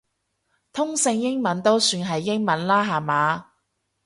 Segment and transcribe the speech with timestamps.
[0.73, 3.51] 通勝英文都算係英文啦下嘛